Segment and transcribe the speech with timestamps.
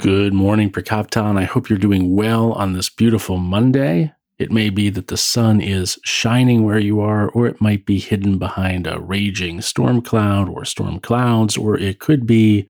[0.00, 1.36] Good morning, Prokopton.
[1.36, 4.14] I hope you're doing well on this beautiful Monday.
[4.38, 7.98] It may be that the sun is shining where you are, or it might be
[7.98, 12.66] hidden behind a raging storm cloud or storm clouds, or it could be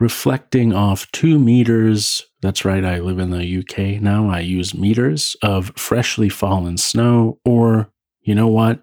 [0.00, 2.24] reflecting off two meters.
[2.40, 4.30] That's right, I live in the UK now.
[4.30, 7.90] I use meters of freshly fallen snow, or
[8.22, 8.82] you know what?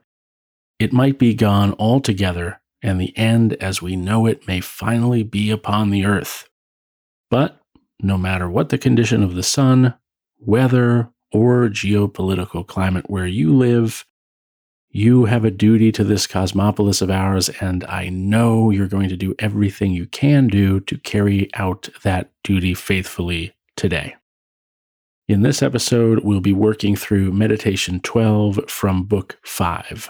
[0.77, 5.49] It might be gone altogether, and the end as we know it may finally be
[5.49, 6.47] upon the earth.
[7.31, 7.58] But
[8.01, 9.93] no matter what the condition of the sun,
[10.39, 14.05] weather, or geopolitical climate where you live,
[14.91, 19.17] you have a duty to this cosmopolis of ours, and I know you're going to
[19.17, 24.15] do everything you can do to carry out that duty faithfully today.
[25.27, 30.09] In this episode, we'll be working through Meditation 12 from Book 5.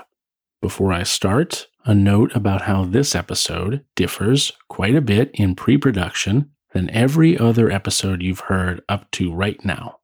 [0.61, 5.77] Before I start, a note about how this episode differs quite a bit in pre
[5.77, 10.00] production than every other episode you've heard up to right now.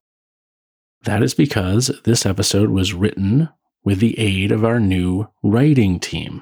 [1.03, 3.49] That is because this episode was written
[3.83, 6.41] with the aid of our new writing team.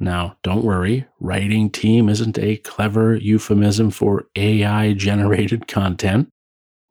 [0.00, 6.30] Now, don't worry, writing team isn't a clever euphemism for AI generated content.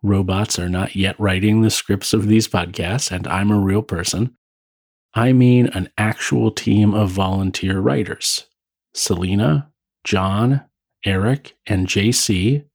[0.01, 4.35] Robots are not yet writing the scripts of these podcasts, and I'm a real person.
[5.13, 8.45] I mean an actual team of volunteer writers.
[8.93, 9.71] Selena,
[10.03, 10.63] John,
[11.05, 12.65] Eric, and JC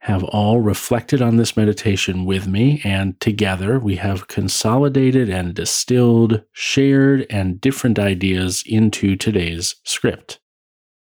[0.00, 6.42] have all reflected on this meditation with me, and together we have consolidated and distilled,
[6.52, 10.40] shared, and different ideas into today's script.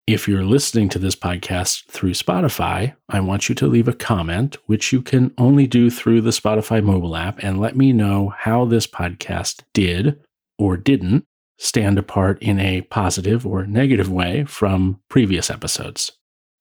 [0.07, 4.59] If you're listening to this podcast through Spotify, I want you to leave a comment,
[4.67, 8.65] which you can only do through the Spotify mobile app, and let me know how
[8.65, 10.21] this podcast did
[10.57, 11.25] or didn't
[11.59, 16.13] stand apart in a positive or negative way from previous episodes.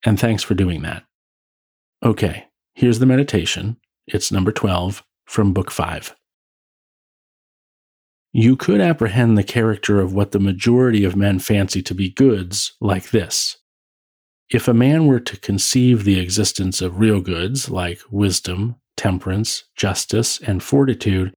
[0.05, 1.03] And thanks for doing that.
[2.03, 3.77] Okay, here's the meditation.
[4.07, 6.15] It's number 12 from Book 5.
[8.33, 12.73] You could apprehend the character of what the majority of men fancy to be goods
[12.81, 13.57] like this.
[14.49, 20.39] If a man were to conceive the existence of real goods like wisdom, temperance, justice,
[20.41, 21.33] and fortitude,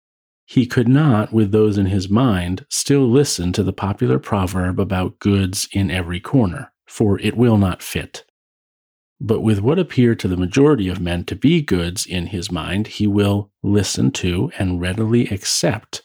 [0.46, 5.18] he could not, with those in his mind, still listen to the popular proverb about
[5.18, 8.24] goods in every corner, for it will not fit.
[9.20, 12.86] But with what appear to the majority of men to be goods in his mind,
[12.86, 16.02] he will listen to and readily accept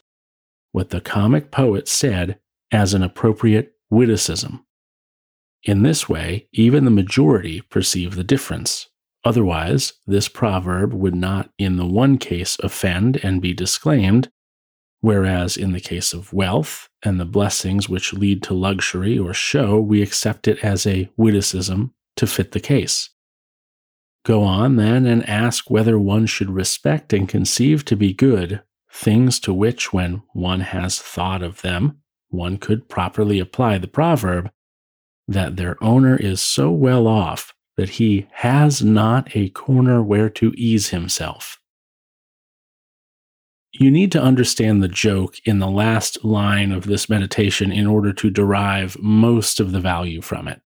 [0.72, 2.40] what the comic poet said
[2.72, 4.66] as an appropriate witticism.
[5.64, 8.88] In this way, even the majority perceive the difference.
[9.24, 14.31] Otherwise, this proverb would not in the one case offend and be disclaimed,
[15.02, 19.80] whereas in the case of wealth and the blessings which lead to luxury or show,
[19.80, 23.09] we accept it as a witticism to fit the case.
[24.23, 28.62] Go on then and ask whether one should respect and conceive to be good
[28.94, 31.97] things to which, when one has thought of them,
[32.29, 34.51] one could properly apply the proverb
[35.27, 40.53] that their owner is so well off that he has not a corner where to
[40.56, 41.59] ease himself.
[43.71, 48.13] You need to understand the joke in the last line of this meditation in order
[48.13, 50.62] to derive most of the value from it.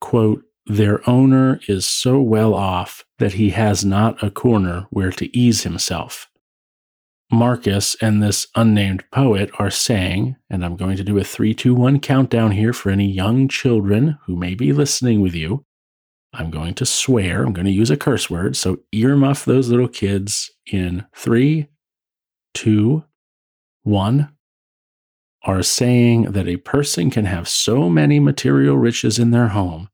[0.00, 5.34] Quote, their owner is so well off that he has not a corner where to
[5.36, 6.28] ease himself.
[7.30, 11.74] Marcus and this unnamed poet are saying, and I'm going to do a three, two,
[11.74, 15.64] one countdown here for any young children who may be listening with you.
[16.32, 18.56] I'm going to swear, I'm going to use a curse word.
[18.56, 21.68] So earmuff those little kids in three,
[22.54, 23.04] two,
[23.82, 24.32] one.
[25.42, 29.90] Are saying that a person can have so many material riches in their home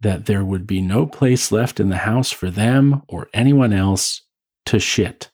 [0.00, 4.22] that there would be no place left in the house for them or anyone else
[4.66, 5.30] to shit.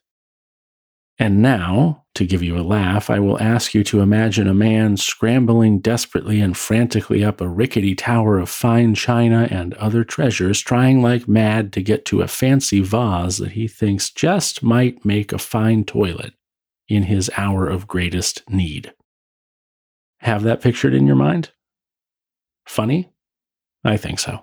[1.19, 4.99] And now, to give you a laugh, I will ask you to imagine a man
[4.99, 11.01] scrambling desperately and frantically up a rickety tower of fine china and other treasures, trying
[11.01, 15.39] like mad to get to a fancy vase that he thinks just might make a
[15.39, 16.35] fine toilet
[16.89, 18.93] in his hour of greatest need.
[20.21, 21.51] Have that pictured in your mind?
[22.67, 23.11] Funny?
[23.85, 24.43] I think so.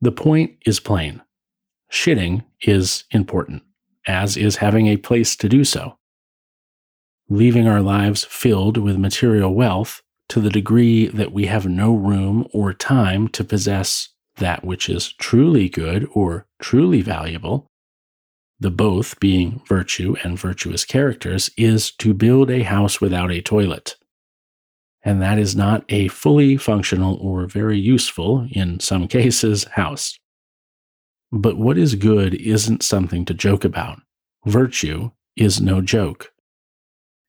[0.00, 1.22] The point is plain
[1.90, 3.62] shitting is important
[4.06, 5.98] as is having a place to do so.
[7.28, 12.46] Leaving our lives filled with material wealth to the degree that we have no room
[12.52, 17.66] or time to possess that which is truly good or truly valuable,
[18.58, 23.96] the both being virtue and virtuous characters, is to build a house without a toilet.
[25.02, 30.18] And that is not a fully functional or very useful, in some cases, house.
[31.32, 34.00] But what is good isn't something to joke about.
[34.44, 36.32] Virtue is no joke.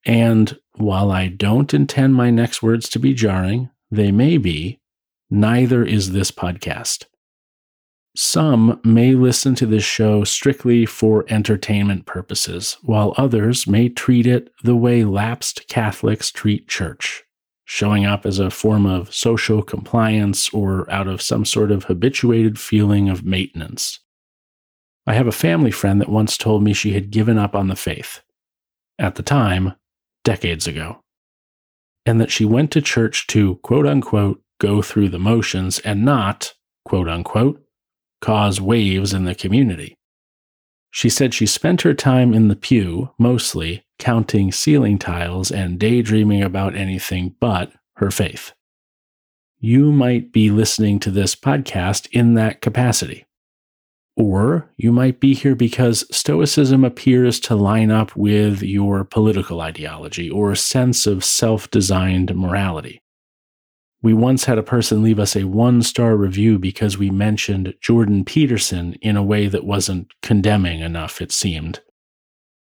[0.06, 4.79] And while I don't intend my next words to be jarring, they may be,
[5.29, 7.06] neither is this podcast.
[8.15, 14.51] Some may listen to this show strictly for entertainment purposes, while others may treat it
[14.63, 17.24] the way lapsed Catholics treat church
[17.71, 22.59] showing up as a form of social compliance or out of some sort of habituated
[22.59, 24.01] feeling of maintenance.
[25.07, 27.77] I have a family friend that once told me she had given up on the
[27.77, 28.19] faith.
[29.00, 29.75] At the time,
[30.25, 31.01] decades ago.
[32.06, 36.53] And that she went to church to quote unquote go through the motions and not,
[36.83, 37.63] quote unquote,
[38.19, 39.95] cause waves in the community.
[40.91, 46.43] She said she spent her time in the pew, mostly, counting ceiling tiles and daydreaming
[46.43, 48.51] about anything but her faith.
[49.59, 53.25] You might be listening to this podcast in that capacity.
[54.17, 60.29] Or you might be here because Stoicism appears to line up with your political ideology
[60.29, 63.00] or sense of self designed morality.
[64.03, 68.25] We once had a person leave us a one star review because we mentioned Jordan
[68.25, 71.81] Peterson in a way that wasn't condemning enough, it seemed.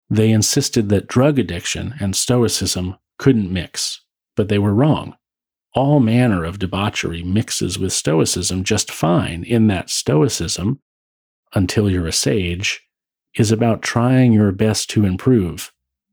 [0.08, 4.02] They insisted that drug addiction and Stoicism couldn't mix,
[4.36, 5.16] but they were wrong.
[5.74, 10.80] All manner of debauchery mixes with Stoicism just fine, in that Stoicism,
[11.52, 12.80] until you're a sage,
[13.34, 15.72] is about trying your best to improve.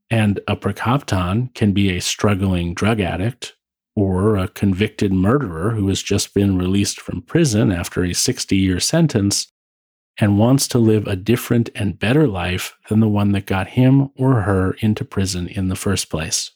[0.09, 3.53] And a Prokopton can be a struggling drug addict
[3.95, 8.79] or a convicted murderer who has just been released from prison after a 60 year
[8.79, 9.51] sentence
[10.19, 14.09] and wants to live a different and better life than the one that got him
[14.15, 16.51] or her into prison in the first place.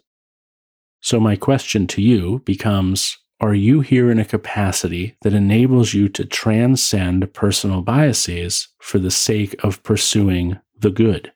[1.02, 6.10] So, my question to you becomes Are you here in a capacity that enables you
[6.10, 11.32] to transcend personal biases for the sake of pursuing the good?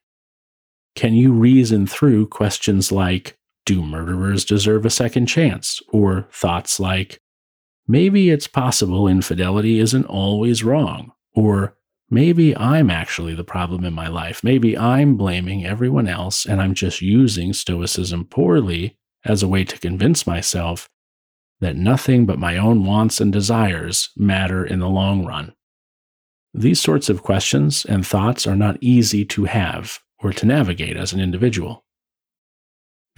[0.95, 3.39] Can you reason through questions like
[3.69, 5.80] Do murderers deserve a second chance?
[5.90, 7.19] Or thoughts like,
[7.88, 11.11] Maybe it's possible infidelity isn't always wrong.
[11.35, 11.78] Or
[12.09, 14.44] maybe I'm actually the problem in my life.
[14.44, 19.78] Maybe I'm blaming everyone else and I'm just using Stoicism poorly as a way to
[19.78, 20.90] convince myself
[21.59, 25.54] that nothing but my own wants and desires matter in the long run.
[26.56, 31.14] These sorts of questions and thoughts are not easy to have or to navigate as
[31.14, 31.85] an individual.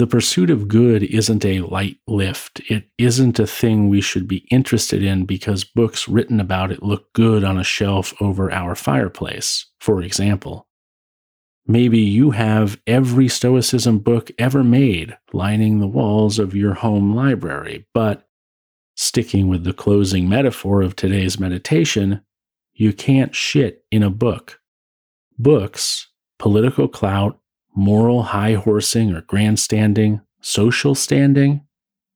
[0.02, 2.60] The pursuit of good isn't a light lift.
[2.72, 7.14] It isn't a thing we should be interested in because books written about it look
[7.14, 10.68] good on a shelf over our fireplace, for example.
[11.68, 17.86] Maybe you have every Stoicism book ever made lining the walls of your home library,
[17.94, 18.28] but
[18.96, 22.22] sticking with the closing metaphor of today's meditation,
[22.74, 24.62] you can't shit in a book.
[25.38, 26.08] Books,
[26.40, 27.38] political clout,
[27.76, 31.62] moral high horsing or grandstanding, social standing,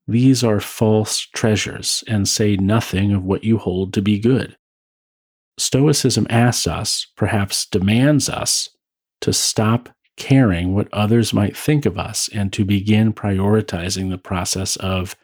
[0.08, 4.56] these are false treasures and say nothing of what you hold to be good.
[5.58, 8.70] Stoicism asks us, perhaps demands us,
[9.22, 14.76] to stop caring what others might think of us and to begin prioritizing the process
[14.78, 15.16] of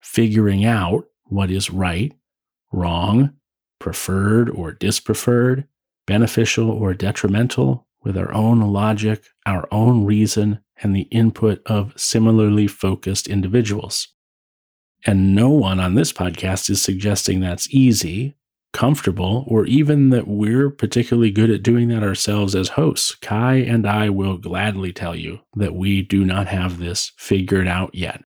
[0.00, 2.12] figuring out what is right,
[2.72, 3.32] wrong,
[3.78, 5.66] preferred or dispreferred,
[6.06, 12.66] beneficial or detrimental, with our own logic, our own reason, and the input of similarly
[12.66, 14.08] focused individuals.
[15.06, 18.36] And no one on this podcast is suggesting that's easy,
[18.72, 23.14] comfortable, or even that we're particularly good at doing that ourselves as hosts.
[23.14, 27.94] Kai and I will gladly tell you that we do not have this figured out
[27.94, 28.22] yet.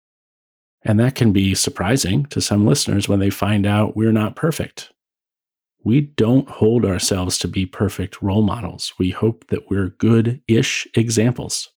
[0.82, 4.90] And that can be surprising to some listeners when they find out we're not perfect.
[5.82, 8.92] We don't hold ourselves to be perfect role models.
[8.98, 11.70] We hope that we're good ish examples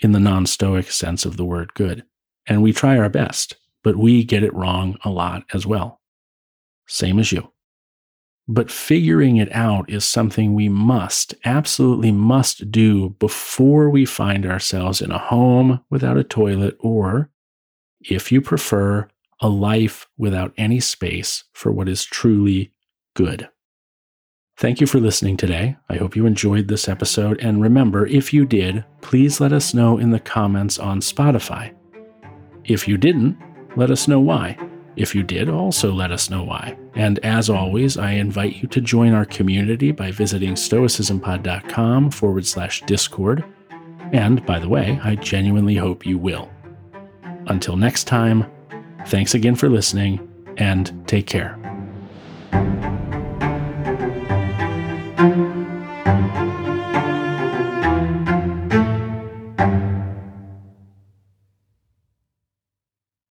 [0.00, 2.04] in the non stoic sense of the word good.
[2.46, 6.00] And we try our best, but we get it wrong a lot as well.
[6.86, 7.50] Same as you.
[8.46, 15.00] But figuring it out is something we must, absolutely must do before we find ourselves
[15.00, 17.30] in a home without a toilet or,
[18.02, 19.08] if you prefer,
[19.40, 22.73] a life without any space for what is truly
[23.14, 23.48] good.
[24.56, 25.76] Thank you for listening today.
[25.88, 27.40] I hope you enjoyed this episode.
[27.40, 31.74] And remember, if you did, please let us know in the comments on Spotify.
[32.64, 33.36] If you didn't,
[33.76, 34.56] let us know why.
[34.96, 36.76] If you did, also let us know why.
[36.94, 42.82] And as always, I invite you to join our community by visiting stoicismpod.com forward slash
[42.82, 43.44] discord.
[44.12, 46.48] And by the way, I genuinely hope you will.
[47.48, 48.46] Until next time,
[49.06, 50.20] thanks again for listening
[50.58, 51.63] and take care.
[55.24, 55.53] Thank you